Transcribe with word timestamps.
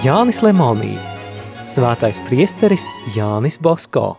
Jānis 0.00 0.38
Lemonī, 0.40 0.94
Svētais 1.68 2.16
priesteris 2.24 2.86
Jānis 3.12 3.58
Bosko. 3.60 4.14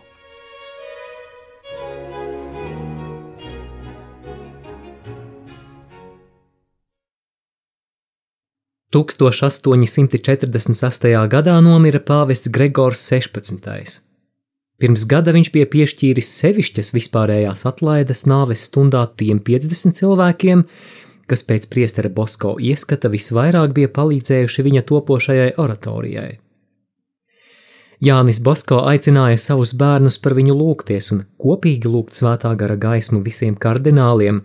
Tūkstoš 8.94 9.42
846. 9.48 11.10
gadā 11.26 11.58
nomira 11.66 11.98
pāvests 11.98 12.54
Gregors 12.54 13.02
16. 13.10 14.06
Pirms 14.78 15.08
gada 15.10 15.34
viņš 15.34 15.50
bija 15.50 15.66
piešķīris 15.74 16.30
sevišķas 16.44 16.94
vispārējās 16.94 17.66
atlaides 17.66 18.22
nāves 18.30 18.68
stundā 18.70 19.08
tiem 19.18 19.42
50 19.42 19.98
cilvēkiem, 19.98 20.62
kas 21.32 21.46
pēc 21.48 21.70
priestera 21.72 22.12
Bosko 22.12 22.58
ieskata 22.60 23.08
visvairāk 23.12 23.72
bija 23.78 23.88
palīdzējuši 23.96 24.64
viņa 24.68 24.82
topošajai 24.92 25.52
oratorijai. 25.64 26.32
Jānis 28.02 28.40
Bosko 28.42 28.80
aicināja 28.90 29.38
savus 29.38 29.72
bērnus 29.78 30.16
par 30.20 30.34
viņu 30.34 30.56
lūgties 30.58 31.12
un 31.14 31.22
kopīgi 31.40 31.88
lūgt 31.88 32.18
svētā 32.18 32.50
gara 32.58 32.76
gaismu 32.76 33.20
visiem 33.22 33.54
kardināliem, 33.54 34.40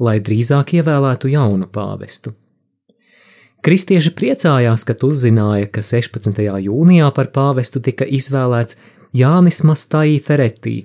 lai 0.00 0.16
drīzāk 0.24 0.72
ievēlētu 0.78 1.30
jaunu 1.34 1.68
pāvestu. 1.70 2.32
Kristieši 3.62 4.10
priecājās, 4.18 4.82
kad 4.88 5.04
uzzināja, 5.06 5.68
ka 5.70 5.84
16. 5.86 6.40
jūnijā 6.64 7.10
par 7.14 7.28
pāvestu 7.36 7.84
tika 7.84 8.08
izvēlēts 8.08 8.80
Jānis 9.14 9.60
Mastai 9.68 10.16
Feretī, 10.24 10.80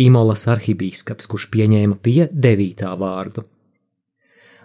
Imolas 0.00 0.46
arhibīskaps, 0.48 1.28
kurš 1.28 1.50
pieņēma 1.52 1.98
pie 2.00 2.30
devītā 2.32 2.94
vārdu. 2.96 3.44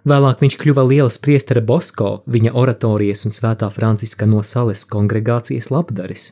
Vēlāk 0.08 0.40
viņš 0.40 0.56
kļuva 0.62 0.86
liels 0.88 1.18
priestera 1.20 1.60
Bosko, 1.60 2.22
viņa 2.32 2.54
oratorijas 2.56 3.26
un 3.28 3.34
svētā 3.36 3.68
Franciska 3.74 4.28
no 4.30 4.40
Sales 4.40 4.86
kongregācijas 4.88 5.68
labdaris. 5.74 6.30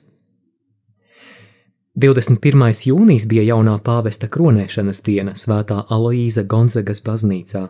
21. 2.00 2.64
jūnijas 2.88 3.26
bija 3.28 3.44
jaunā 3.50 3.76
pāvesta 3.84 4.30
kronēšanas 4.32 5.04
diena 5.04 5.36
svētā 5.36 5.82
Aloīza 5.92 6.46
Gonzagas 6.48 7.04
baznīcā. 7.04 7.66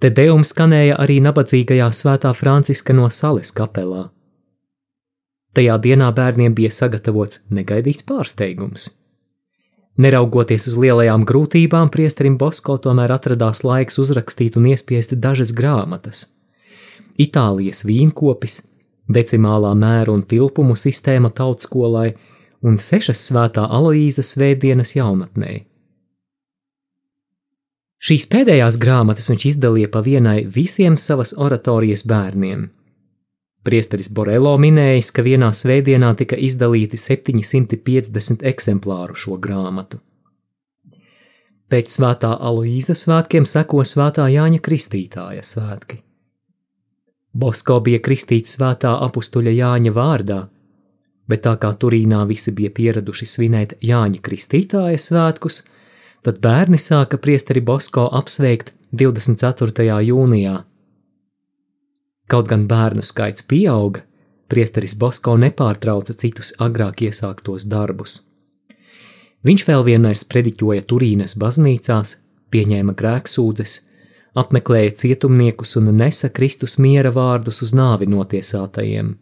Te 0.00 0.10
deums 0.10 0.54
skanēja 0.54 1.00
arī 1.02 1.18
nabadzīgajā 1.22 1.90
svētā 1.94 2.32
Franciska 2.34 2.94
no 2.94 3.10
Sales 3.10 3.50
kapelā. 3.56 4.08
Tajā 5.54 5.76
dienā 5.82 6.12
bērniem 6.14 6.54
bija 6.54 6.70
sagatavots 6.70 7.48
negaidīts 7.50 8.06
pārsteigums. 8.06 8.99
Neraugoties 10.00 10.64
uz 10.70 10.78
lielajām 10.80 11.26
grūtībām, 11.28 11.90
priesterim 11.92 12.38
Bosko 12.40 12.78
tomēr 12.80 13.12
atradās 13.12 13.60
laiks 13.66 13.98
uzrakstīt 14.00 14.56
un 14.56 14.70
iespiest 14.70 15.12
dažas 15.20 15.52
grāmatas. 15.56 16.22
Itālijas 17.20 17.82
vīnkopis, 17.84 18.62
decimālā 19.12 19.74
mēra 19.76 20.14
un 20.14 20.22
tilpumu 20.24 20.78
sistēma 20.78 21.32
tautskolai 21.36 22.14
un 22.64 22.80
sešas 22.80 23.26
svētā 23.28 23.66
Aloīza 23.68 24.24
svētdienas 24.24 24.94
jaunatnē. 24.96 25.60
Šīs 28.00 28.30
pēdējās 28.32 28.80
grāmatas 28.80 29.28
viņš 29.28 29.48
izdalīja 29.52 29.92
pa 29.92 30.00
vienai 30.00 30.38
visiem 30.48 30.96
savas 30.96 31.36
oratorijas 31.36 32.06
bērniem– 32.08 32.68
Priesteris 33.60 34.08
Borelo 34.08 34.54
minējis, 34.56 35.10
ka 35.12 35.22
vienā 35.24 35.50
svētdienā 35.52 36.14
tika 36.16 36.36
izdalīti 36.40 36.96
750 36.96 38.44
eksemplāru 38.48 39.16
šo 39.18 39.36
grāmatu. 39.36 40.00
Pēc 41.70 41.92
svētā 41.92 42.30
Aloīza 42.40 42.96
svētkiem 42.96 43.44
seko 43.46 43.84
svētā 43.86 44.24
Jāņa 44.32 44.62
Kristītāja 44.64 45.44
svētki. 45.46 46.00
Bosko 47.36 47.76
bija 47.84 48.00
kristīts 48.02 48.56
svētā 48.56 48.96
apustuļa 49.04 49.52
Jāņa 49.54 49.92
vārdā, 49.94 50.40
bet 51.30 51.44
tā 51.44 51.52
kā 51.62 51.70
Turīnā 51.76 52.24
visi 52.26 52.56
bija 52.56 52.72
pieraduši 52.74 53.28
svinēt 53.28 53.76
Jāņa 53.86 54.24
Kristītāja 54.24 54.98
svētkus, 54.98 55.62
tad 56.26 56.40
bērni 56.42 56.80
sāka 56.80 57.20
priesteri 57.22 57.60
Bosko 57.60 58.08
apsveikt 58.08 58.72
24. 58.96 60.00
jūnijā 60.08 60.56
Kaut 62.30 62.46
gan 62.46 62.68
bērnu 62.70 63.02
skaits 63.02 63.42
pieauga, 63.50 64.04
priesteris 64.50 64.94
Bosko 64.98 65.34
nepārtrauca 65.42 66.14
citus 66.14 66.52
agrāk 66.62 67.02
iesāktos 67.06 67.66
darbus. 67.70 68.20
Viņš 69.46 69.64
vēl 69.66 69.82
vienais 69.88 70.22
prediķoja 70.30 70.84
Turīnas 70.86 71.34
baznīcās, 71.40 72.12
pieņēma 72.54 72.94
grēksūdzes, 73.00 73.74
apmeklēja 74.38 74.92
cietumniekus 75.02 75.74
un 75.80 75.90
nesa 75.96 76.30
Kristus 76.36 76.78
miera 76.78 77.10
vārdus 77.10 77.64
uz 77.66 77.72
nāvi 77.74 78.06
notiesātajiem. 78.12 79.16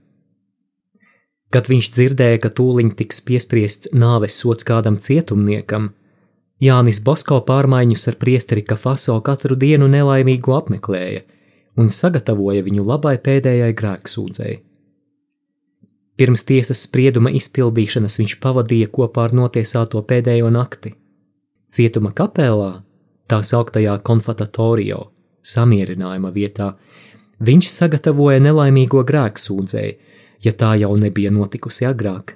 Kad 1.48 1.70
viņš 1.72 1.90
dzirdēja, 1.96 2.42
ka 2.44 2.52
tūliņ 2.52 2.92
tiks 2.98 3.22
piespriests 3.24 3.94
nāves 3.96 4.36
sots 4.42 4.68
kādam 4.68 5.00
cietumniekam, 5.00 5.94
Jānis 6.60 7.00
Bosko 7.06 7.40
pārmaiņus 7.46 8.08
ar 8.10 8.20
priesteri 8.20 8.66
Kafaso 8.66 9.16
katru 9.24 9.56
dienu 9.56 9.88
nelaimīgu 9.96 10.58
apmeklēja– 10.60 11.24
un 11.78 11.90
sagatavoja 11.92 12.64
viņu 12.66 12.86
labai 12.86 13.16
pēdējai 13.22 13.74
grēksūdzēji. 13.78 14.62
Pirms 16.18 16.42
tiesas 16.42 16.80
sprieduma 16.82 17.30
izpildīšanas 17.38 18.18
viņš 18.18 18.38
pavadīja 18.42 18.88
kopā 18.90 19.28
ar 19.28 19.36
notiesāto 19.38 20.02
pēdējo 20.02 20.50
nakti. 20.50 20.96
Cietuma 21.70 22.10
kapelā, 22.10 22.80
tā 23.30 23.38
sauktajā 23.46 23.94
konfatatorio, 24.02 25.04
samierinājuma 25.46 26.32
vietā, 26.34 26.72
viņš 27.38 27.70
sagatavoja 27.70 28.42
nelaimīgo 28.42 29.04
grēksūdzēju, 29.06 29.94
ja 30.42 30.52
tā 30.58 30.74
jau 30.82 30.90
nebija 30.98 31.30
notikusi 31.34 31.86
agrāk. 31.86 32.34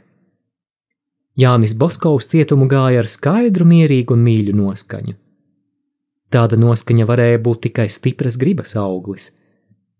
Jānis 1.39 1.75
Boskovs 1.79 2.29
cietumu 2.29 2.69
gāja 2.69 3.01
ar 3.03 3.09
skaidru, 3.09 3.65
mierīgu 3.67 4.15
un 4.15 4.25
mīļu 4.27 4.55
noskaņu. 4.59 5.17
Tāda 6.32 6.56
noskaņa 6.56 7.04
varēja 7.09 7.41
būt 7.44 7.66
tikai 7.69 7.88
stipras 7.93 8.38
gribas 8.41 8.72
auglis, 8.81 9.34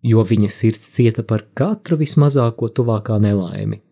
jo 0.03 0.23
viņa 0.25 0.49
sirds 0.49 0.93
cieta 0.97 1.23
par 1.23 1.45
katru 1.55 1.99
vismazāko 2.01 2.71
tuvākā 2.73 3.19
nelaimi. 3.21 3.83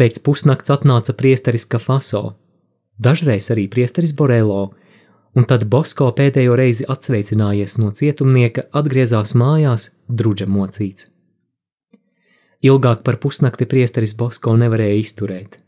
Pēc 0.00 0.18
pusnakts 0.24 0.72
atnāca 0.72 1.14
priesteris 1.14 1.68
Kafaso, 1.70 2.34
dažreiz 2.98 3.50
arī 3.54 3.68
priesteris 3.68 4.14
Borelo, 4.16 4.72
un 5.36 5.46
tad 5.46 5.68
Bosko 5.70 6.08
pēdējo 6.16 6.56
reizi 6.58 6.86
atsveicinājies 6.88 7.76
no 7.78 7.92
cietumnieka, 7.94 8.66
atgriezās 8.74 9.36
mājās, 9.38 9.86
druģa 10.08 10.48
mocīts. 10.50 11.12
Ilgāk 12.66 13.04
par 13.04 13.20
pusnakti 13.22 13.68
priesteris 13.68 14.16
Bosko 14.18 14.56
nevarēja 14.58 14.98
izturēt. 15.00 15.60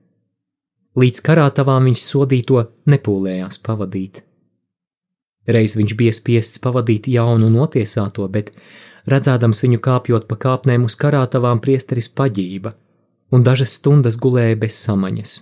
Līdz 0.99 1.22
karātavām 1.25 1.87
viņš 1.88 2.03
sodīto 2.04 2.66
nepūlējās 2.91 3.62
pavadīt. 3.64 4.25
Reiz 5.47 5.75
viņš 5.79 5.95
bija 5.99 6.15
spiests 6.15 6.63
pavadīt 6.63 7.09
jaunu 7.11 7.49
notiesāto, 7.51 8.29
bet, 8.31 8.53
redzēdams 9.11 9.65
viņu 9.65 9.81
kāpjot 9.83 10.29
pa 10.31 10.39
kāpnēm 10.45 10.87
uz 10.87 10.95
karātavām, 10.99 11.61
priesteris 11.65 12.09
paģība, 12.09 12.77
un 13.35 13.43
dažas 13.43 13.75
stundas 13.81 14.21
gulēja 14.23 14.61
bez 14.63 14.77
samaņas. 14.85 15.41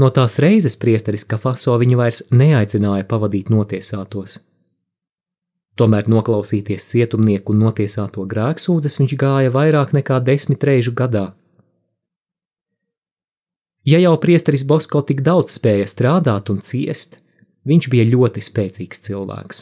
No 0.00 0.08
tās 0.08 0.38
reizes 0.40 0.78
priesteris 0.80 1.26
Kafaso 1.28 1.74
viņu 1.76 1.98
vairs 2.00 2.22
neaicināja 2.32 3.04
pavadīt 3.08 3.52
notiesātos. 3.52 4.38
Tomēr 5.76 6.08
noklausīties 6.08 6.88
cietumnieku 6.88 7.52
un 7.52 7.62
notiesāto 7.66 8.24
grēksūdzes 8.28 8.98
viņš 9.00 9.14
gāja 9.20 9.52
vairāk 9.52 9.92
nekā 9.96 10.20
desmit 10.24 10.64
reižu 10.64 10.92
gadā. 10.96 11.30
Ja 13.84 13.98
jau 13.98 14.14
priesteris 14.20 14.64
Bosko 14.68 15.00
tik 15.02 15.24
daudz 15.26 15.56
spēja 15.56 15.88
strādāt 15.90 16.52
un 16.52 16.60
ciest, 16.62 17.21
Viņš 17.68 17.88
bija 17.92 18.08
ļoti 18.10 18.42
spēcīgs 18.42 19.04
cilvēks. 19.06 19.60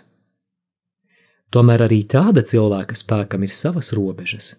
Tomēr 1.51 1.85
arī 1.89 2.05
tāda 2.07 2.45
cilvēka 2.47 2.97
spēkam 2.97 3.45
ir 3.45 3.53
savas 3.53 3.91
robežas. 3.97 4.55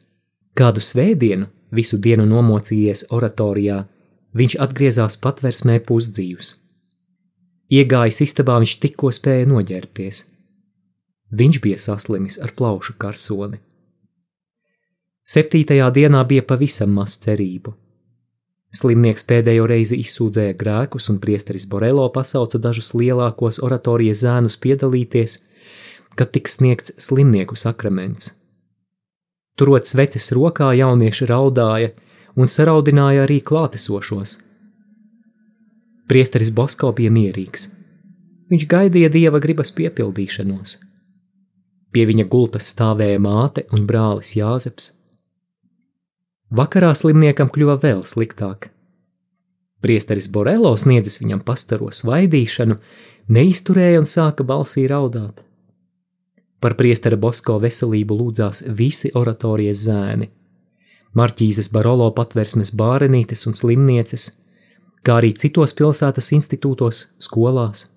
Kādu 0.57 0.83
svētdienu, 0.83 1.47
visu 1.71 1.97
dienu 2.03 2.25
nomocījies 2.27 3.07
oratorijā, 3.15 3.85
viņš 4.35 4.57
atgriezās 4.65 5.17
patversmē 5.23 5.79
pusdzīvs. 5.87 6.53
Iegājis 7.71 8.21
istabā 8.27 8.57
viņš 8.59 8.77
tikko 8.83 9.13
spēja 9.15 9.47
noģērbties. 9.47 10.25
Viņš 11.31 11.59
bija 11.63 11.79
saslimis 11.79 12.41
ar 12.43 12.51
plaušu 12.51 12.97
karsoni. 12.99 13.61
Septītajā 15.23 15.87
dienā 15.95 16.25
bija 16.27 16.43
pavisam 16.43 16.91
maz 16.91 17.15
cerību. 17.23 17.71
Slimnieks 18.71 19.25
pēdējo 19.27 19.65
reizi 19.67 19.97
izsūdzēja 19.99 20.55
grēkus, 20.59 21.09
un 21.11 21.17
priesteris 21.23 21.65
Borelo 21.67 22.05
pasauca 22.15 22.59
dažus 22.61 22.93
lielākos 22.95 23.59
oratorijas 23.67 24.21
zēnus 24.23 24.55
piedalīties, 24.63 25.41
kad 26.15 26.31
tiks 26.31 26.55
sniegts 26.59 26.95
slimnieku 27.03 27.57
sakraments. 27.59 28.37
Turot 29.59 29.89
sveces 29.89 30.31
rokā, 30.31 30.71
jaunieši 30.79 31.27
raudāja 31.27 31.91
un 32.39 32.47
saraudināja 32.47 33.25
arī 33.25 33.41
klātesošos. 33.43 34.37
Priesteris 36.07 36.51
Bosko 36.55 36.93
bija 36.95 37.11
mierīgs. 37.11 37.67
Viņš 38.51 38.65
gaidīja 38.71 39.11
dieva 39.11 39.39
gribas 39.43 39.71
piepildīšanos. 39.75 40.79
Pie 41.91 42.07
viņa 42.07 42.25
gultas 42.31 42.71
stāvēja 42.71 43.19
māte 43.19 43.65
un 43.75 43.83
brālis 43.87 44.33
Jāzeps, 44.39 44.93
Vakarā 46.51 46.91
slimniekam 46.91 47.47
kļuva 47.47 47.77
vēl 47.79 48.01
sliktāk. 48.03 48.73
Priesteris 49.81 50.27
Borelo 50.27 50.73
sniedzis 50.77 51.21
viņam 51.21 51.39
pastaro 51.47 51.87
svaidīšanu, 51.95 52.75
neizturēja 53.31 54.01
un 54.01 54.09
sāka 54.09 54.43
balsī 54.43 54.83
raudāt. 54.91 55.45
Par 56.61 56.75
priestera 56.77 57.17
Bosko 57.17 57.55
veselību 57.63 58.17
lūdzās 58.19 58.65
visi 58.77 59.09
oratorijas 59.17 59.85
zēni. 59.87 60.27
Marķīzes 61.17 61.71
Barolo 61.73 62.11
patversmes 62.15 62.75
bārenītes 62.77 63.47
un 63.47 63.57
slimnieces, 63.57 64.27
kā 65.07 65.17
arī 65.23 65.31
citos 65.33 65.73
pilsētas 65.73 66.29
institūtos, 66.37 67.01
skolās. 67.17 67.87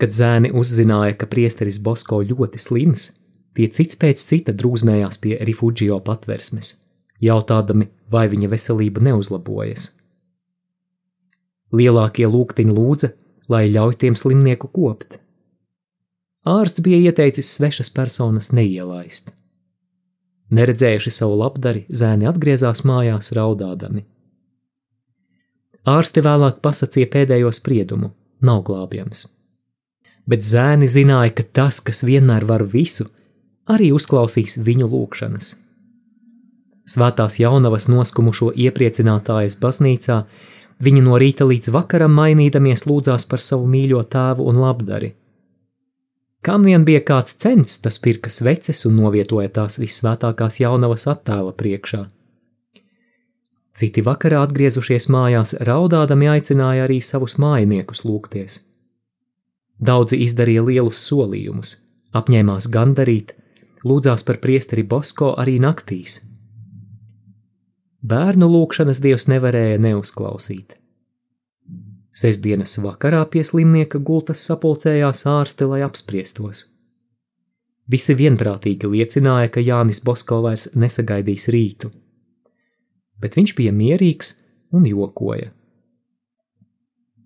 Kad 0.00 0.16
zēni 0.16 0.50
uzzināja, 0.56 1.14
ka 1.20 1.28
priesteris 1.28 1.78
Bosko 1.84 2.24
ļoti 2.24 2.58
slims, 2.58 3.10
tie 3.54 3.68
cits 3.68 4.00
pēc 4.00 4.24
cita 4.24 4.56
drūzmējās 4.56 5.20
pie 5.20 5.36
Rifugio 5.44 6.00
patversmes, 6.00 6.78
jautādami, 7.24 7.88
vai 8.10 8.26
viņa 8.28 8.50
veselība 8.50 9.02
neuzlabojas. 9.04 9.96
Lielākie 11.70 12.26
lūgtiņi 12.26 12.74
lūdza, 12.74 13.12
lai 13.50 13.68
ļauj 13.70 13.98
tiem 14.02 14.16
slimnieku 14.18 14.70
kopt. 14.74 15.20
Ārsts 16.46 16.82
bija 16.82 16.98
ieteicis 17.10 17.50
svešas 17.56 17.92
personas 17.94 18.50
neielaist. 18.56 19.34
Neredzējuši 20.50 21.12
savu 21.14 21.36
labdari, 21.38 21.84
zēni 21.94 22.26
atgriezās 22.26 22.82
mājās 22.88 23.30
raudādami. 23.36 24.02
Ārsti 25.86 26.24
vēlāk 26.24 26.58
pasacīja 26.64 27.08
pēdējo 27.12 27.52
spriedumu- 27.54 28.10
nav 28.48 28.64
glābjams. 28.66 29.28
Bet 30.26 30.40
zēni 30.40 30.86
zināja, 30.86 31.34
ka 31.34 31.42
tas, 31.42 31.80
kas 31.80 32.02
vienmēr 32.02 32.44
var 32.44 32.64
visu, 32.64 33.06
arī 33.68 33.92
uzklausīs 33.92 34.58
viņu 34.58 34.90
lūgšanas. 34.90 35.54
Svētās 36.90 37.36
jaunavas 37.38 37.86
noskumušo 37.92 38.50
iepriecinātājas 38.56 39.58
baznīcā 39.60 40.24
Viņi 40.80 41.02
no 41.04 41.18
rīta 41.20 41.44
līdz 41.44 41.74
vakaram 41.74 42.14
mainīdamies 42.16 42.86
lūdzās 42.88 43.26
par 43.28 43.42
savu 43.44 43.66
mīļo 43.68 44.00
tēvu 44.14 44.46
un 44.48 44.60
labdari. 44.62 45.10
Kam 46.40 46.64
vien 46.64 46.86
bija 46.88 47.02
kāds 47.04 47.36
cents, 47.36 47.82
tas 47.84 47.98
pirka 48.00 48.32
sveces 48.32 48.86
un 48.88 48.96
novietoja 48.96 49.50
tās 49.58 49.76
visvētākās 49.82 50.62
jaunavas 50.62 51.04
attēla 51.12 51.52
priekšā. 51.52 52.06
Citi 53.76 54.00
vakarā 54.04 54.40
atgriezušies 54.46 55.10
mājās, 55.12 55.52
raudādami 55.68 56.30
aicināja 56.32 56.88
arī 56.88 56.98
savus 57.04 57.36
mājiniekus 57.36 58.02
lūgties. 58.08 58.56
Daudzi 59.80 60.16
izdarīja 60.24 60.64
lielus 60.64 61.04
solījumus, 61.04 61.76
apņēmās 62.16 62.72
gandarīt, 62.72 63.36
lūdzās 63.84 64.24
par 64.24 64.40
priesteri 64.40 64.82
Bosko 64.84 65.34
arī 65.40 65.60
naktīs, 65.60 66.22
Bērnu 68.00 68.48
lūgšanas 68.48 69.00
dievs 69.04 69.26
nevarēja 69.28 69.80
neuzklausīt. 69.84 70.78
Sesdienas 72.10 72.78
vakarā 72.80 73.20
pie 73.30 73.42
slimnieka 73.44 74.00
gultas 74.00 74.42
sapulcējās 74.48 75.26
ārsti, 75.28 75.68
lai 75.68 75.82
apspriestos. 75.84 76.64
Visi 77.90 78.16
vienprātīgi 78.16 78.88
liecināja, 78.88 79.50
ka 79.52 79.60
Jānis 79.60 80.00
Bosko 80.06 80.40
vairs 80.46 80.70
nesagaidīs 80.78 81.48
rītu, 81.52 81.90
bet 83.20 83.36
viņš 83.36 83.54
bija 83.58 83.72
mierīgs 83.76 84.32
un 84.72 84.86
jokoja. 84.88 85.52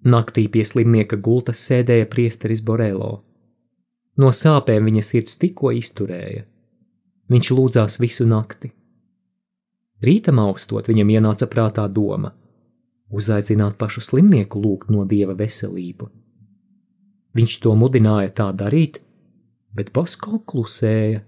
Naktī 0.04 0.48
pie 0.52 0.64
slimnieka 0.66 1.16
gultas 1.16 1.62
sēdēja 1.64 2.10
priesteris 2.10 2.60
Borelo. 2.64 3.22
No 4.20 4.30
sāpēm 4.34 4.90
viņa 4.90 5.02
sirds 5.06 5.38
tikko 5.40 5.72
izturēja. 5.72 6.44
Viņš 7.32 7.50
lūdzās 7.56 8.00
visu 8.02 8.26
nakti. 8.28 8.74
Rītam 10.04 10.40
augstot 10.42 10.88
viņam 10.90 11.12
ienāca 11.16 11.48
prātā 11.50 11.86
doma- 11.88 12.32
uzaicināt 13.18 13.78
pašu 13.80 14.02
slimnieku 14.04 14.60
lūgt 14.60 14.90
no 14.90 15.04
dieva 15.04 15.34
veselību. 15.34 16.10
Viņš 17.34 17.60
to 17.62 17.74
mudināja 17.74 18.30
tā 18.30 18.48
darīt, 18.54 18.98
bet 19.74 19.92
Bosko 19.92 20.38
klusēja. 20.46 21.22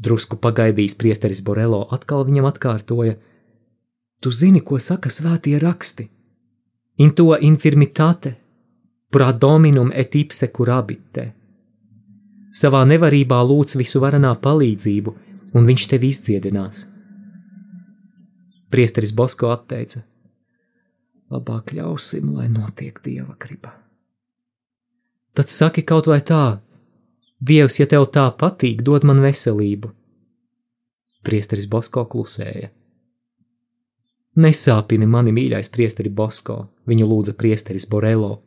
Drusku 0.00 0.36
pagaidījis 0.36 0.96
priesteris 0.98 1.42
Borelo 1.44 1.86
atkal 1.90 2.24
viņam 2.24 2.48
atkārtoja: 2.52 3.16
Tu 4.20 4.30
zini, 4.30 4.60
ko 4.60 4.78
saka 4.78 5.08
svētie 5.08 5.58
raksti? 5.60 6.08
In 6.98 7.10
to 7.10 7.36
infirmitate, 7.40 8.36
pra 9.10 9.32
dominum 9.32 9.90
et 9.94 10.14
ipse 10.14 10.48
curabite. 10.48 11.32
Savā 12.52 12.82
nevarībā 12.84 13.38
lūdz 13.48 13.76
visu 13.80 14.00
varenā 14.00 14.34
palīdzību, 14.40 15.14
un 15.54 15.66
viņš 15.68 15.86
tevi 15.88 16.10
izdziedinās. 16.12 16.82
Priesteris 18.72 19.12
Bosko 19.12 19.52
atteica: 19.52 20.00
Labāk 21.32 21.74
ļausim, 21.76 22.32
lai 22.36 22.48
notiek 22.52 22.98
dieva 23.04 23.36
griba. 23.40 23.74
Tad 25.36 25.52
saki 25.52 25.84
kaut 25.88 26.08
vai 26.08 26.20
tā: 26.24 26.60
Dievs, 27.40 27.80
ja 27.80 27.88
tev 27.90 28.06
tā 28.14 28.28
patīk, 28.38 28.84
dod 28.86 29.04
man 29.08 29.20
veselību. 29.24 29.90
Priesteris 31.22 31.68
Bosko 31.70 32.04
klusēja. 32.12 32.70
Nesāpini 34.42 35.06
mani, 35.06 35.32
mīļais 35.36 35.68
priesteri 35.72 36.08
Bosko, 36.08 36.56
viņu 36.88 37.08
lūdza 37.08 37.34
priesteris 37.36 37.84
Borelo. 37.90 38.38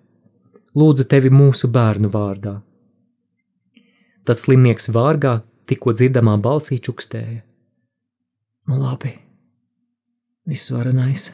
Lūdzu 0.75 1.06
tevi 1.12 1.30
mūsu 1.31 1.69
bērnu 1.71 2.10
vārdā. 2.12 2.56
Tad 4.25 4.42
slimnieks 4.42 4.89
vārgā 4.89 5.38
tikko 5.69 5.94
dzirdamā 5.94 6.39
balsī 6.42 6.80
čukstēja. 6.81 7.44
Nu 8.66 8.80
labi, 8.81 9.13
visvarenais. 10.45 11.33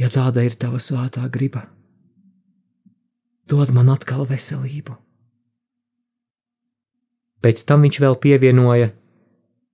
Ja 0.00 0.08
tāda 0.08 0.44
ir 0.46 0.56
tava 0.56 0.80
svētā 0.80 1.26
griba, 1.32 1.66
dod 3.48 3.72
man 3.76 3.90
atkal 3.92 4.24
veselību. 4.28 4.96
Pēc 7.44 7.64
tam 7.68 7.84
viņš 7.84 7.98
vēl 8.04 8.16
pievienoja: 8.20 8.92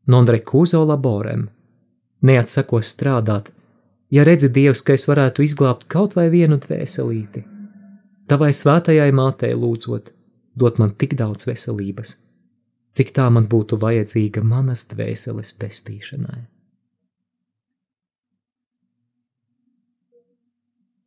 Nondre 0.06 0.40
Kūzo 0.42 0.82
laborem, 0.86 1.48
neatsakos 2.22 2.90
strādāt, 2.94 3.50
ja 4.10 4.24
redzi 4.26 4.50
Dievs, 4.50 4.82
ka 4.82 4.94
es 4.94 5.06
varētu 5.10 5.42
izglābt 5.46 5.86
kaut 5.90 6.14
vai 6.18 6.28
vienu 6.30 6.58
dvēselīti. 6.62 7.44
Tavai 8.26 8.50
svētajai 8.50 9.12
mātei 9.14 9.54
lūdzot, 9.54 10.10
dot 10.58 10.78
man 10.82 10.94
tik 10.98 11.14
daudz 11.18 11.46
veselības, 11.46 12.16
cik 12.98 13.14
tā 13.14 13.30
man 13.30 13.46
būtu 13.50 13.78
vajadzīga 13.78 14.42
manas 14.42 14.86
dvēseles 14.90 15.54
pestīšanai. 15.60 16.55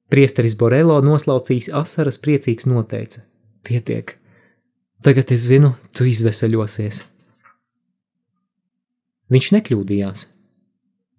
Priesteris 0.10 0.56
Borelo 0.58 0.98
noslaucījis 1.06 1.70
asaras 1.78 2.18
priecīgs 2.24 2.66
noteica: 2.70 3.22
Pietiek, 3.64 4.16
tagad 5.06 5.32
es 5.36 5.46
zinu, 5.52 5.76
tu 5.94 6.08
izveseļosies. 6.10 7.04
Viņš 9.30 9.50
nekļūdījās. 9.54 10.26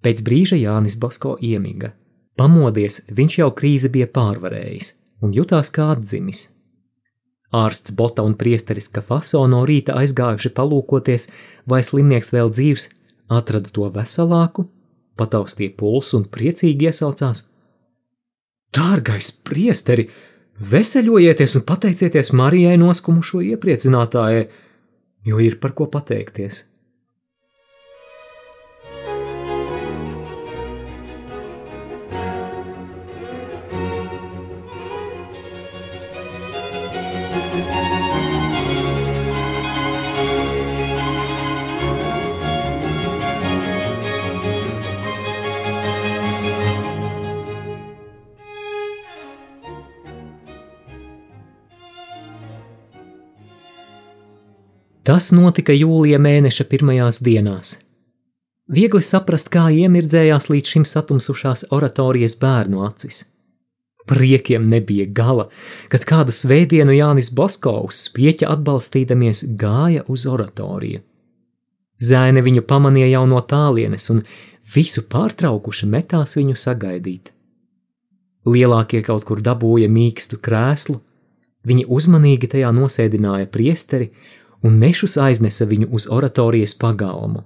Pēc 0.02 0.22
brīža 0.26 0.56
Jānis 0.58 0.96
Basko 0.98 1.36
iemiga. 1.44 1.92
Pamodies, 2.40 3.04
viņš 3.12 3.36
jau 3.42 3.50
krīzi 3.54 3.90
bija 3.92 4.08
pārvarējis 4.10 4.94
un 5.22 5.34
jutās 5.36 5.70
kā 5.74 5.90
atdzimis. 5.94 6.48
Ārsts 7.52 7.94
Bota 7.98 8.24
un 8.26 8.36
priesteris 8.38 8.88
Kafaso 8.94 9.42
no 9.50 9.64
rīta 9.66 9.96
aizgājuši 9.98 10.52
palūkoties, 10.56 11.26
vai 11.66 11.82
slimnieks 11.82 12.30
vēl 12.34 12.50
dzīvs, 12.54 12.86
atrada 13.28 13.72
to 13.74 13.88
veselāku, 13.94 14.66
pataustīja 15.18 15.74
pulsu 15.76 16.20
un 16.20 16.28
priecīgi 16.30 16.88
iesaucās: 16.90 17.48
Dārgais 18.76 19.30
priesteri, 19.46 20.06
veseļojieties 20.70 21.56
un 21.58 21.64
pateicieties 21.66 22.32
Marijai 22.38 22.76
noskumušo 22.78 23.42
iepriecinātājai, 23.52 24.44
jo 25.26 25.40
ir 25.42 25.58
par 25.62 25.74
ko 25.78 25.88
pateikties. 25.90 26.66
Tas 55.06 55.30
notika 55.32 55.72
jūlija 55.72 56.18
mēneša 56.20 56.66
pirmajās 56.68 57.22
dienās. 57.24 57.78
Viegli 58.70 59.02
saprast, 59.02 59.48
kā 59.50 59.66
iemirdzējās 59.72 60.46
līdz 60.52 60.72
šim 60.74 60.84
satumsušās 60.86 61.70
oratorijas 61.74 62.36
bērnu 62.38 62.84
acis. 62.86 63.24
Priekiem 64.06 64.64
nebija 64.68 65.06
gala, 65.06 65.48
kad 65.88 66.04
kādu 66.06 66.34
svētdienu 66.34 66.94
Jānis 66.94 67.32
Boskovs 67.34 68.04
spieķa 68.08 68.50
atbalstīdamies 68.54 69.44
gāja 69.58 70.04
uz 70.08 70.26
oratoriju. 70.30 71.02
Zēne 72.00 72.40
viņu 72.44 72.64
pamanīja 72.68 73.10
jau 73.16 73.26
no 73.28 73.40
tālienes 73.44 74.08
un 74.12 74.22
visu 74.74 75.04
pārtraukuši 75.12 75.88
metās 75.90 76.36
viņu 76.38 76.56
sagaidīt. 76.56 77.32
Lielākie 78.48 79.02
kaut 79.04 79.26
kur 79.28 79.42
dabūja 79.44 79.88
mīkstu 79.92 80.38
krēslu, 80.40 81.00
viņi 81.66 81.88
uzmanīgi 81.92 82.48
tajā 82.54 82.70
nosēdināja 82.72 83.50
priesteri 83.52 84.12
un 84.62 84.78
nešus 84.80 85.16
aiznesa 85.20 85.66
viņu 85.68 85.90
uz 85.96 86.06
oratorijas 86.10 86.74
pagalmu. 86.78 87.44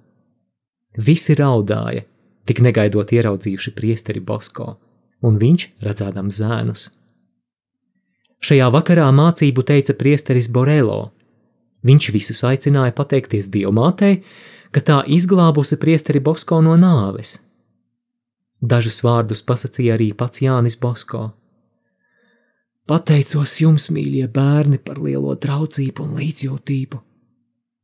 Visi 0.97 1.35
raudāja, 1.38 2.04
tik 2.47 2.61
negaidot 2.62 3.12
ieraudzījuši 3.12 3.73
priesteri 3.75 4.21
Bosko, 4.21 4.76
un 5.25 5.38
viņš 5.40 5.68
redzādam 5.83 6.30
zēnus. 6.35 6.92
Šajā 8.44 8.66
vakarā 8.71 9.06
mācību 9.14 9.64
teica 9.64 9.94
priesteris 9.97 10.50
Borelo. 10.52 11.14
Viņš 11.85 12.11
visus 12.12 12.42
aicināja 12.44 12.92
pateikties 12.97 13.49
Dievmātei, 13.52 14.21
ka 14.75 14.83
tā 14.85 14.99
izglābusi 15.09 15.78
priesteri 15.80 16.21
Bosko 16.21 16.61
no 16.64 16.76
nāves. 16.76 17.38
Dažus 18.61 19.02
vārdus 19.04 19.42
pasakīja 19.44 19.97
arī 19.97 20.11
pats 20.16 20.42
Jānis 20.44 20.76
Bosko. 20.80 21.30
Pateicos 22.85 23.57
jums, 23.62 23.88
mīļie 23.97 24.26
bērni, 24.29 24.76
par 24.76 24.99
lielo 25.00 25.33
draudzību 25.41 26.05
un 26.05 26.17
līdzjūtību, 26.21 26.99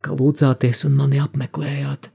ka 0.05 0.17
lūdzāties 0.17 0.85
un 0.89 0.99
mani 0.99 1.21
apmeklējāt. 1.23 2.11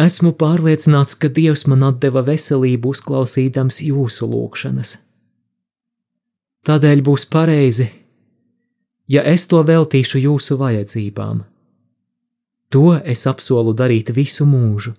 Esmu 0.00 0.32
pārliecināts, 0.40 1.16
ka 1.20 1.28
Dievs 1.28 1.66
man 1.68 1.84
deva 2.00 2.22
veselību 2.24 2.92
uzklausīdams 2.92 3.82
jūsu 3.84 4.28
lūgšanas. 4.28 4.92
Tādēļ 6.68 7.02
būs 7.04 7.28
pareizi, 7.32 7.86
ja 9.08 9.22
es 9.24 9.46
to 9.48 9.60
veltīšu 9.64 10.20
jūsu 10.24 10.56
vajadzībām. 10.60 11.44
To 12.72 12.96
es 13.04 13.26
apsolu 13.30 13.76
darīt 13.76 14.10
visu 14.16 14.48
mūžu, 14.48 14.94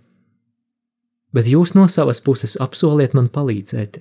bet 1.33 1.49
jūs 1.49 1.73
no 1.75 1.89
savas 1.91 2.21
puses 2.21 2.55
apsoliet 2.61 3.17
man 3.17 3.27
palīdzēt. 3.33 3.99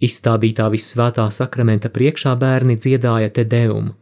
Izstādītā 0.00 0.70
visvētā 0.72 1.26
sakramenta 1.34 1.90
priekšā 1.92 2.32
bērni 2.40 2.78
dziedāja 2.80 3.28
te 3.36 3.44
deumu. 3.44 3.92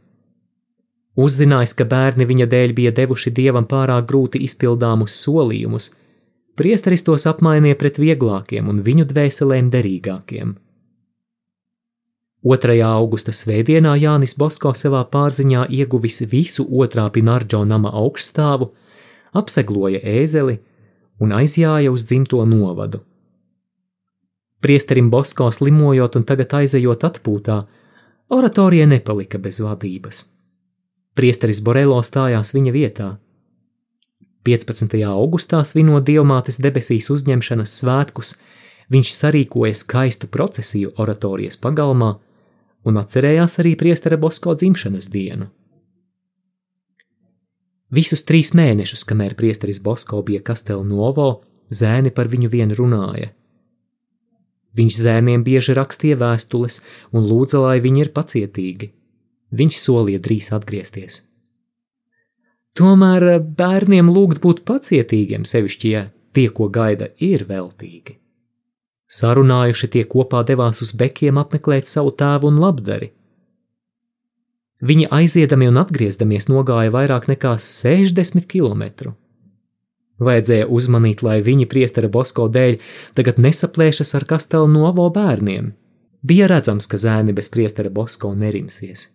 Uzzinājis, 1.19 1.75
ka 1.75 1.85
bērni 1.91 2.29
viņa 2.31 2.47
dēļ 2.47 2.75
bija 2.77 2.93
devuši 2.95 3.33
dievam 3.35 3.67
pārāk 3.67 4.07
grūti 4.07 4.39
izpildāmus 4.47 5.17
solījumus, 5.25 5.89
priesteris 6.55 7.03
tos 7.03 7.27
apmainīja 7.27 7.79
pret 7.81 7.99
vieglākiem 7.99 8.71
un 8.71 8.79
viņu 8.87 9.09
dvēselēm 9.11 9.73
derīgākiem. 9.75 10.55
2. 12.47 12.79
augusta 12.87 13.35
svētdienā 13.35 13.97
Jānis 13.99 14.37
Bosko 14.39 14.71
savā 14.79 15.03
pārziņā 15.11 15.65
ieguvis 15.75 16.23
visu 16.31 16.69
otrā 16.71 17.09
Pinardžo 17.11 17.65
nama 17.67 17.91
augststāvu, 17.99 18.71
apsegloja 19.35 19.99
ēzeli 19.99 20.61
un 21.19 21.35
aizjāja 21.35 21.91
uz 21.91 22.07
dzimto 22.07 22.45
novadu. 22.47 23.03
Priesterim 24.61 25.11
Bosko 25.11 25.51
slimojot 25.55 26.17
un 26.19 26.25
tagad 26.27 26.55
aizejot 26.59 27.05
atpūtā, 27.07 27.61
oratorija 28.35 28.87
nepalika 28.91 29.39
bez 29.39 29.61
vadības. 29.63 30.25
Priesteris 31.15 31.61
Borelo 31.63 31.99
stājās 32.03 32.55
viņa 32.55 32.73
vietā. 32.75 33.09
15. 34.47 34.97
augustā 35.07 35.63
svinot 35.67 36.07
Dievmātes 36.07 36.59
debesīs 36.63 37.11
uzņemšanas 37.15 37.77
svētkus, 37.83 38.35
viņš 38.91 39.13
sarīkoja 39.15 39.75
skaistu 39.75 40.27
procesiju 40.27 40.95
oratorijas 40.97 41.61
pagalmā 41.63 42.17
un 42.89 42.99
atcerējās 42.99 43.59
arī 43.63 43.77
priestera 43.79 44.17
Bosko 44.17 44.55
dzimšanas 44.59 45.11
dienu. 45.13 45.51
Visus 47.95 48.25
trīs 48.29 48.53
mēnešus, 48.59 49.07
kamēr 49.09 49.35
priesteris 49.37 49.81
Bosko 49.81 50.21
bija 50.23 50.43
Kastel 50.45 50.83
Novo, 50.85 51.43
zēni 51.73 52.11
par 52.13 52.29
viņu 52.29 52.51
vien 52.53 52.75
runāja. 52.77 53.33
Viņš 54.79 55.01
zēniem 55.05 55.43
bieži 55.47 55.75
rakstīja 55.75 56.19
vēstules 56.21 56.83
un 57.11 57.27
lūdza, 57.27 57.63
lai 57.65 57.79
viņi 57.83 58.05
ir 58.05 58.13
pacietīgi. 58.15 58.93
Viņš 59.59 59.81
solīja 59.81 60.23
drīz 60.23 60.53
atgriezties. 60.55 61.25
Tomēr 62.79 63.41
bērniem 63.59 64.11
lūgt 64.13 64.43
būt 64.45 64.63
pacietīgiem, 64.69 65.43
sevišķi, 65.49 65.91
ja 65.91 66.05
tie, 66.37 66.47
ko 66.55 66.69
gaida, 66.71 67.11
ir 67.19 67.49
veltīgi. 67.49 68.19
Sarunājuši 69.09 69.89
tie 69.95 70.05
kopā 70.05 70.45
devās 70.47 70.83
uz 70.85 70.93
bekiem 71.01 71.41
apmeklēt 71.41 71.89
savu 71.89 72.13
tēvu 72.13 72.53
un 72.53 72.61
labdari. 72.61 73.09
Viņi 74.85 75.09
aiziedami 75.11 75.67
un 75.73 75.81
atgriežamies 75.81 76.47
nogāja 76.53 76.93
vairāk 76.95 77.27
nekā 77.33 77.57
60 77.59 78.47
km. 78.53 79.17
Vajadzēja 80.19 80.67
uzmanīt, 80.67 81.23
lai 81.23 81.39
viņi 81.47 81.69
priestera 81.71 82.09
Bosko 82.11 82.49
dēļ 82.51 82.79
tagad 83.15 83.39
nesaplēšas 83.39 84.17
ar 84.19 84.27
kastelu 84.27 84.67
novo 84.71 85.07
bērniem. 85.15 85.71
Bija 86.27 86.49
redzams, 86.51 86.89
ka 86.91 86.99
zēni 86.99 87.35
bez 87.35 87.51
priestera 87.55 87.91
Bosko 87.95 88.33
nerimsies. 88.35 89.13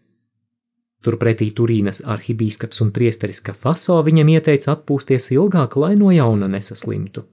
Turpretī 1.03 1.49
Turīnas 1.51 1.99
arhibīskaps 2.07 2.79
un 2.85 2.93
priesteris 2.95 3.43
Kafaso 3.43 3.97
viņam 4.07 4.31
ieteica 4.37 4.71
atpūsties 4.77 5.33
ilgāk, 5.35 5.75
lai 5.75 5.97
no 5.99 6.13
jauna 6.15 6.47
nesaslimtu. 6.47 7.25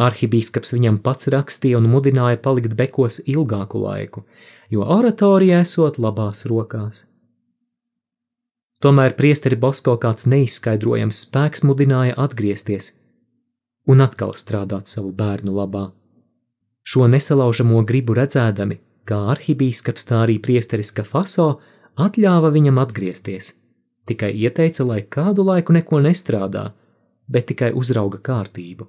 Arhibīskaps 0.00 0.72
viņam 0.72 1.02
pats 1.04 1.28
rakstīja 1.34 1.76
un 1.82 1.90
mudināja 1.92 2.40
palikt 2.40 2.72
bekos 2.78 3.20
ilgāku 3.28 3.82
laiku, 3.82 4.24
jo 4.72 4.86
oratorija 4.96 5.60
esot 5.66 5.98
labās 6.00 6.46
rokās. 6.48 7.04
Tomēr 8.78 9.16
priesteri 9.18 9.56
Bosko 9.58 9.96
kāds 9.98 10.28
neizskaidrojams 10.30 11.24
spēks 11.26 11.64
mudināja 11.66 12.14
atgriezties 12.14 12.92
un 13.88 14.04
atkal 14.04 14.34
strādāt 14.36 14.90
savu 14.90 15.10
bērnu 15.16 15.54
labā. 15.56 15.88
Šo 16.88 17.08
nesalaužamo 17.10 17.80
gribu 17.88 18.14
redzēdami, 18.16 18.78
kā 19.08 19.18
arhibīskaps 19.32 20.06
tā 20.08 20.22
arī 20.26 20.36
priesteris 20.44 20.92
Kafaso 20.96 21.48
atļāva 21.98 22.52
viņam 22.54 22.78
atgriezties, 22.84 23.50
tikai 24.08 24.30
ieteica, 24.44 24.84
lai 24.84 25.00
kādu 25.16 25.44
laiku 25.48 25.74
neko 25.76 26.02
nestrādā, 26.04 26.68
bet 27.28 27.48
tikai 27.50 27.72
uzrauga 27.76 28.20
kārtību. 28.24 28.86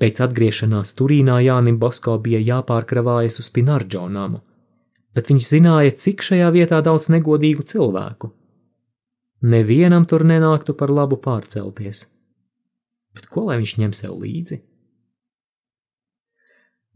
Pēc 0.00 0.20
atgriešanās 0.26 0.96
Turīnā 0.98 1.38
Jānim 1.44 1.78
Bosko 1.78 2.16
bija 2.18 2.40
jāpārkravājas 2.42 3.38
uz 3.40 3.52
Pinardžo 3.54 4.08
namu, 4.10 4.42
bet 5.14 5.30
viņš 5.30 5.48
zināja, 5.54 5.94
cik 5.94 6.22
šajā 6.26 6.50
vietā 6.54 6.80
daudz 6.84 7.08
negodīgu 7.14 7.64
cilvēku. 7.70 8.32
Nevienam 9.44 10.06
tur 10.08 10.24
nenāktu 10.24 10.74
par 10.76 10.90
labu 10.90 11.18
pārcelties. 11.20 12.06
Bet 13.14 13.26
ko 13.30 13.46
lai 13.48 13.58
viņš 13.60 13.74
ņem 13.80 13.92
sev 13.94 14.16
līdzi? 14.18 14.60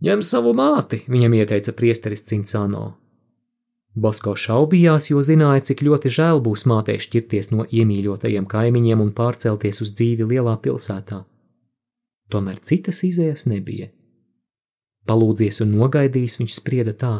Ņem 0.06 0.22
savu 0.22 0.54
māti, 0.54 1.02
viņam 1.10 1.34
ieteica 1.40 1.74
priesteris 1.74 2.22
Cincāno. 2.26 2.92
Bosko 3.98 4.36
šaubījās, 4.38 5.08
jo 5.10 5.22
zināja, 5.26 5.64
cik 5.70 5.82
ļoti 5.82 6.12
žēl 6.14 6.42
būs 6.44 6.66
mātei 6.70 7.00
šķirties 7.02 7.50
no 7.50 7.64
iemīļotajiem 7.66 8.46
kaimiņiem 8.46 9.02
un 9.02 9.10
pārcelties 9.16 9.82
uz 9.82 9.90
dzīvi 9.98 10.28
lielā 10.32 10.54
pilsētā. 10.62 11.24
Tomēr 12.30 12.60
citas 12.62 13.02
izējas 13.08 13.46
nebija. 13.50 13.88
Palūdzies 15.08 15.62
un 15.64 15.74
nogaidījis, 15.80 16.38
viņš 16.42 16.58
sprieda 16.60 16.94
tā: 16.94 17.14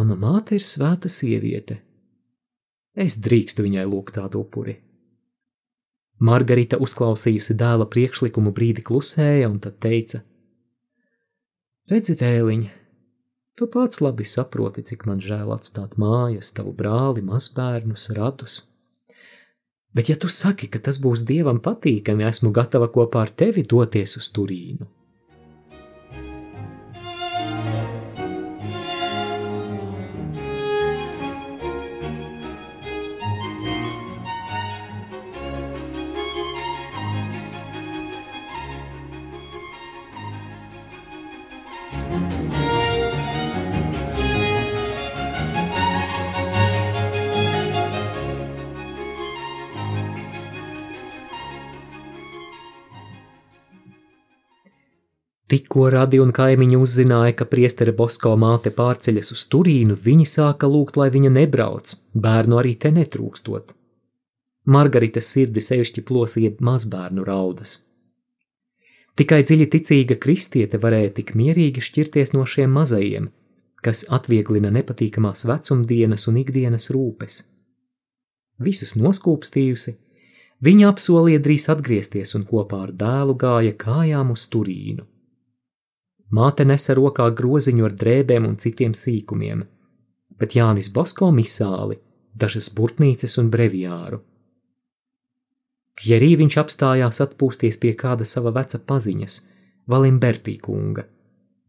Mana 0.00 0.16
māte 0.16 0.56
ir 0.56 0.64
svēta 0.64 1.10
sieviete. 1.12 1.76
Es 2.96 3.18
drīkstu 3.20 3.66
viņai 3.66 3.84
lūgt 3.84 4.16
tādu 4.16 4.40
upuri. 4.46 4.78
Margarita 6.24 6.80
uzklausījusi 6.80 7.56
dēla 7.60 7.86
priekšlikumu 7.92 8.52
brīdi 8.56 8.84
klusēja 8.84 9.48
un 9.52 9.60
tad 9.60 9.76
teica: 9.84 10.22
Redzi, 11.92 12.16
tēliņa, 12.16 12.80
Tu 13.60 13.66
pats 13.66 14.00
labi 14.00 14.24
saproti, 14.24 14.80
cik 14.88 15.02
man 15.04 15.18
žēl 15.20 15.50
atstāt 15.52 15.98
mājas, 16.00 16.48
tavu 16.56 16.70
brāli, 16.72 17.20
mazbērnus, 17.20 18.06
radus. 18.16 18.54
Bet, 19.92 20.08
ja 20.08 20.16
tu 20.16 20.30
saki, 20.32 20.70
ka 20.72 20.80
tas 20.80 20.96
būs 21.02 21.26
dievam 21.28 21.58
patīkami, 21.60 22.24
esmu 22.24 22.54
gatava 22.56 22.88
kopā 22.88 23.26
ar 23.26 23.34
tevi 23.42 23.66
doties 23.68 24.16
uz 24.16 24.30
Turīnu. 24.32 24.88
Tikko 55.50 55.88
radi 55.90 56.20
un 56.22 56.30
kaimiņi 56.30 56.76
uzzināja, 56.78 57.34
ka 57.40 57.46
priestera 57.50 57.90
Bosko 57.96 58.36
māte 58.38 58.70
pārceļas 58.70 59.32
uz 59.34 59.40
Turīnu, 59.50 59.96
viņi 59.98 60.26
sāka 60.32 60.68
lūgt, 60.70 61.00
lai 61.00 61.08
viņa 61.10 61.32
nebrauc, 61.40 61.94
bērnu 62.14 62.60
arī 62.60 62.76
te 62.78 62.92
netrūkstot. 62.94 63.74
Margaritas 64.70 65.32
sirdi 65.34 65.64
sevišķi 65.66 66.06
plosīja 66.06 66.54
mazbērnu 66.62 67.26
raudas. 67.26 67.80
Tikai 69.18 69.42
dziļi 69.42 69.66
ticīga 69.74 70.20
kristiete 70.22 70.78
varēja 70.78 71.16
tik 71.18 71.34
mierīgi 71.34 71.82
šķirties 71.82 72.36
no 72.36 72.46
šiem 72.46 72.70
mazajiem, 72.78 73.26
kas 73.82 74.06
atvieglina 74.14 74.70
nepatīkamās 74.78 75.48
vecumdienas 75.50 76.30
un 76.30 76.38
ikdienas 76.44 76.92
rūpes. 76.94 77.42
Visus 78.62 78.94
noskūpstījusi, 78.94 79.98
viņa 80.62 80.92
apsolīja 80.94 81.42
drīz 81.42 81.66
atgriezties 81.74 82.38
un 82.38 82.46
kopā 82.46 82.84
ar 82.86 82.94
dēlu 83.02 83.34
gāja 83.40 83.74
kājām 83.74 84.30
uz 84.36 84.46
Turīnu. 84.52 85.09
Māte 86.30 86.62
nesa 86.62 86.94
rokā 86.94 87.26
groziņu 87.34 87.86
ar 87.88 87.94
drēbēm 87.98 88.44
un 88.46 88.56
citiem 88.62 88.92
sīkumiem, 88.94 89.64
bet 90.38 90.54
Jānis 90.54 90.90
Bosko 90.94 91.32
misāli, 91.34 91.96
dažas 92.38 92.68
burtnīcas 92.76 93.34
un 93.42 93.48
breviāru. 93.50 94.20
Kjerī 96.00 96.36
viņš 96.38 96.56
apstājās 96.62 97.18
atpūsties 97.24 97.80
pie 97.82 97.96
kāda 97.98 98.24
sava 98.24 98.52
veca 98.54 98.78
paziņas, 98.86 99.40
Valimbertī 99.90 100.54
kunga, 100.62 101.02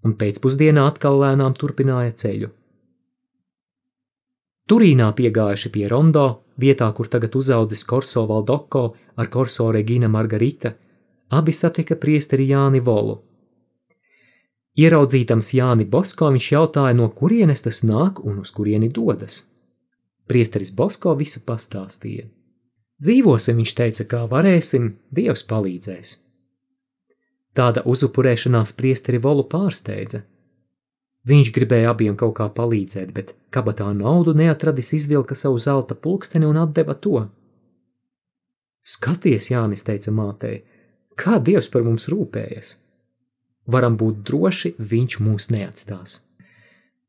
un 0.06 0.14
pēcpusdienā 0.20 0.86
atkal 0.92 1.18
lēnām 1.24 1.58
turpināja 1.58 2.14
ceļu. 2.24 2.52
Turīnā 4.70 5.10
piegājuši 5.18 5.74
pie 5.74 5.88
Rondo, 5.90 6.28
vietā, 6.62 6.86
kur 6.94 7.10
tagad 7.10 7.34
uzaudzis 7.36 7.82
Korso 7.90 8.28
Valdoko 8.30 8.86
ar 9.18 9.34
Korso 9.34 9.72
Regina 9.74 10.08
Margarita, 10.08 10.76
abi 11.34 11.52
satika 11.52 11.98
priesteri 11.98 12.46
Jāni 12.54 12.80
Volu 12.80 13.18
Ieraudzītams 14.80 15.52
Jāni 15.58 15.84
Bosko, 15.84 16.30
viņš 16.32 16.52
jautāja, 16.54 16.96
no 16.96 17.10
kurienes 17.12 17.66
tas 17.66 17.82
nāk 17.84 18.22
un 18.24 18.40
uz 18.40 18.54
kurieni 18.56 18.88
dodas. 18.88 19.50
Priesteris 20.32 20.72
Bosko 20.72 21.12
visu 21.20 21.42
pastāstīja. 21.44 22.30
Dzīvosim, 23.02 23.58
viņš 23.60 23.74
teica, 23.76 24.06
kā 24.08 24.22
varēsim, 24.32 24.94
Dievs 25.12 25.44
palīdzēs. 25.50 26.12
Tāda 27.58 27.84
uzupurēšanās 27.84 28.72
priesteri 28.78 29.20
Volu 29.20 29.44
pārsteidza. 29.52 30.22
Viņš 31.28 31.52
gribēja 31.54 31.92
abiem 31.92 32.16
kaut 32.18 32.38
kā 32.38 32.48
palīdzēt, 32.56 33.12
bet 33.14 33.34
kabatā 33.54 33.90
naudu 33.94 34.34
neatradis, 34.38 34.94
izvilka 34.96 35.36
savu 35.36 35.60
zelta 35.60 35.98
pulksteni 36.00 36.48
un 36.48 36.62
atdeva 36.62 36.96
to. 36.96 37.26
Skaties, 38.82 39.52
Jānis 39.52 39.84
teica 39.86 40.14
mātei, 40.16 40.62
kā 41.20 41.42
Dievs 41.44 41.68
par 41.74 41.84
mums 41.86 42.08
rūpējas! 42.10 42.91
Varam 43.68 43.98
būt 43.98 44.24
droši, 44.28 44.76
viņš 44.78 45.20
mūs 45.22 45.50
neatstās. 45.54 46.28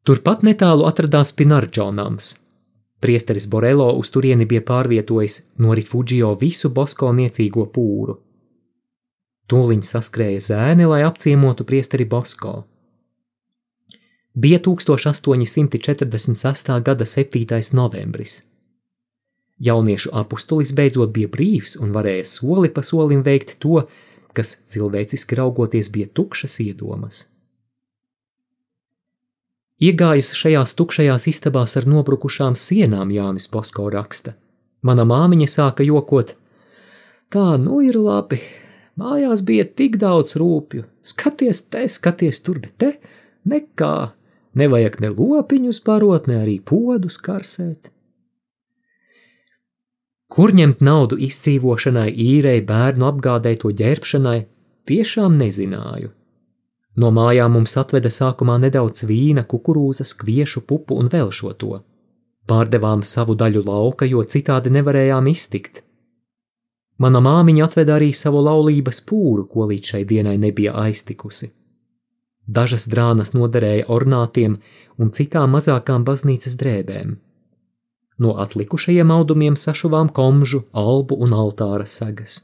Turpat 0.02 0.42
netālu 0.42 0.86
atradās 0.88 1.32
Pinardžonams. 1.38 2.38
Priesteris 3.02 3.48
Borelo 3.50 3.92
uz 3.98 4.10
turieni 4.14 4.46
bija 4.46 4.62
pārvietojis 4.62 5.52
no 5.58 5.74
Rifugio 5.74 6.34
visu 6.38 6.70
Bosko 6.70 7.12
niecīgo 7.14 7.66
pūru. 7.74 8.18
Tūliņ 9.50 9.82
saskrēja 9.84 10.40
zēni, 10.40 10.86
lai 10.86 11.02
apciemotu 11.06 11.64
priesteri 11.66 12.04
Bosko. 12.06 12.64
Bija 14.34 14.58
1846. 14.58 16.80
gada 16.80 17.04
7. 17.04 17.74
novembris. 17.74 18.48
Jauniešu 19.58 20.10
apustulis 20.12 20.72
beidzot 20.74 21.10
bija 21.14 21.28
brīvs 21.28 21.76
un 21.82 21.92
varēja 21.94 22.24
soli 22.26 22.68
pa 22.74 22.82
solim 22.82 23.22
veikt 23.22 23.58
to, 23.62 23.86
kas 23.86 23.92
cilvēciski 24.72 25.36
raugoties 25.38 25.90
bija 25.92 26.08
tukšas 26.08 26.58
iedomas. 26.64 27.28
Iegājusi 29.82 30.36
šajās 30.38 30.76
tukšajās 30.78 31.26
istabās 31.26 31.74
ar 31.76 31.88
nobrukušām 31.90 32.54
sienām, 32.54 33.10
Jānis 33.10 33.48
Bosko 33.50 33.88
raksta. 33.90 34.36
Mana 34.82 35.02
māmiņa 35.06 35.48
sāka 35.50 35.82
jokot: 35.86 36.36
Tā 37.34 37.56
nu 37.58 37.80
ir 37.82 37.98
labi, 37.98 38.38
mājās 38.98 39.42
bija 39.46 39.66
tik 39.66 39.98
daudz 39.98 40.36
rūpju, 40.38 40.84
skaties 41.02 41.64
te, 41.72 41.82
skaties 41.90 42.42
tur, 42.46 42.60
bet 42.62 42.76
te 42.78 42.92
nekā, 43.48 44.12
nevajag 44.54 45.00
ne 45.02 45.10
lopiņus 45.16 45.82
barot, 45.86 46.30
ne 46.30 46.38
arī 46.44 46.60
podus 46.62 47.18
karsēt. 47.18 47.90
Kur 50.32 50.54
ņemt 50.56 50.80
naudu 50.80 51.18
izdzīvošanai, 51.20 52.08
īrei, 52.08 52.62
bērnu 52.64 53.04
apgādai, 53.04 53.58
to 53.60 53.68
ģērbšanai, 53.76 54.38
tiešām 54.88 55.36
nezināju. 55.36 56.08
No 56.96 57.08
mājām 57.12 57.52
mums 57.56 57.74
atveda 57.80 58.08
sākumā 58.12 58.58
nedaudz 58.62 59.04
vīna, 59.08 59.44
kukurūzas, 59.48 60.14
kviešu 60.20 60.64
pupu 60.68 60.96
un 61.00 61.10
vēl 61.12 61.32
šo 61.32 61.52
to. 61.60 61.78
Pārdevām 62.48 63.04
savu 63.04 63.36
daļu 63.38 63.62
lauka, 63.66 64.08
jo 64.08 64.24
citādi 64.24 64.72
nevarējām 64.72 65.28
iztikt. 65.28 65.82
Mana 66.98 67.20
māmiņa 67.24 67.66
atveda 67.68 67.96
arī 67.98 68.12
savu 68.16 68.40
laulības 68.44 69.02
pūru, 69.08 69.44
ko 69.52 69.66
līdz 69.70 69.92
šai 69.94 70.02
dienai 70.08 70.38
nebija 70.40 70.72
aiztikusi. 70.84 71.50
Dažas 72.48 72.88
drānas 72.90 73.32
noderēja 73.36 73.88
ornātiem 73.92 74.56
un 74.98 75.12
citām 75.12 75.52
mazākām 75.56 76.04
baznīcas 76.08 76.56
drēbēm. 76.60 77.16
No 78.18 78.34
atlikušajiem 78.36 79.10
audumiem 79.10 79.56
sašuvām 79.56 80.10
komžu, 80.12 80.62
albu 80.72 81.16
un 81.24 81.32
altāra 81.32 81.86
sagas. 81.86 82.42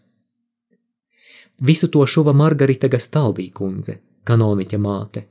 Visu 1.61 1.89
to 1.93 2.07
šuva 2.07 2.33
Margarita 2.33 2.89
Gastaldī 2.89 3.51
kundze, 3.53 3.99
kanoniķa 4.25 4.79
māte. 4.79 5.25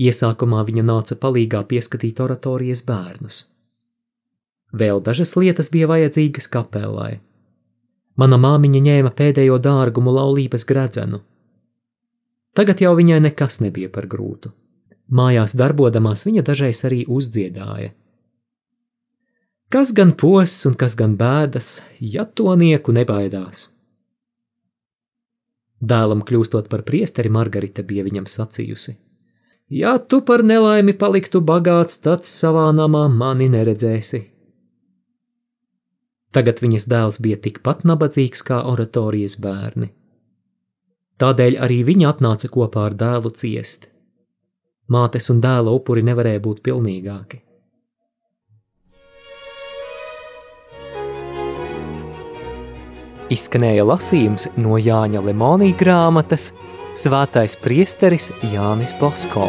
Iesākumā 0.00 0.62
viņa 0.64 0.84
nāca 0.88 1.18
palīgā 1.20 1.60
pieskatīt 1.68 2.22
oratorijas 2.24 2.84
bērnus. 2.88 3.42
Vēl 4.72 5.02
dažas 5.04 5.36
lietas 5.36 5.68
bija 5.74 5.90
vajadzīgas 5.90 6.48
kapelai. 6.48 7.20
Mana 8.16 8.38
māmiņa 8.40 8.80
ņēma 8.86 9.12
pēdējo 9.18 9.58
dārgumu 9.60 10.14
laulības 10.16 10.64
gredzenu. 10.64 11.20
Tagad 12.56 12.80
jau 12.80 12.94
viņai 12.96 13.20
nekas 13.26 13.60
nebija 13.60 13.90
par 13.92 14.08
grūtu. 14.08 14.52
Mājās 15.12 15.52
darbodamās 15.56 16.24
viņa 16.24 16.44
dažreiz 16.48 16.86
arī 16.88 17.04
uzdziedāja– 17.08 17.92
Kas 19.72 19.88
gan 19.96 20.10
posts 20.20 20.66
un 20.68 20.74
kas 20.76 20.92
gan 21.00 21.14
bēdas, 21.16 21.68
ja 21.96 22.26
to 22.28 22.52
nieku 22.60 22.92
nebaidās? 22.92 23.70
Dēlam 25.80 26.20
kļūstot 26.28 26.66
par 26.68 26.82
priesteri, 26.84 27.30
Margarita 27.32 27.80
bija 27.82 28.04
viņam 28.04 28.26
sacījusi: 28.28 28.92
Ja 29.72 29.94
tu 29.96 30.20
par 30.28 30.44
nelaimi 30.44 30.92
paliktu 30.92 31.40
bagāts, 31.40 32.02
tad 32.04 32.28
savā 32.28 32.66
namā 32.76 33.06
mani 33.08 33.48
neredzēsi. 33.54 34.20
Tagad 36.36 36.60
viņas 36.60 36.86
dēls 36.92 37.20
bija 37.24 37.38
tikpat 37.40 37.86
nabadzīgs 37.88 38.44
kā 38.44 38.58
oratorijas 38.68 39.38
bērni. 39.40 39.88
Tādēļ 41.16 41.56
arī 41.64 41.80
viņa 41.88 42.10
atnāca 42.12 42.52
kopā 42.52 42.84
ar 42.90 42.98
dēlu 43.00 43.32
ciest. 43.32 43.88
Mātes 44.92 45.30
un 45.32 45.40
dēla 45.40 45.72
upuri 45.72 46.04
nevarēja 46.04 46.44
būt 46.44 46.60
pilnīgāki. 46.68 47.40
Izskanēja 53.32 53.86
lasījums 53.88 54.50
no 54.60 54.78
Jāņa 54.80 55.22
Lemonija 55.24 55.78
grāmatas 55.80 56.52
Svētais 56.92 57.56
priesteris 57.56 58.28
Jānis 58.52 58.92
Bosko. 59.00 59.48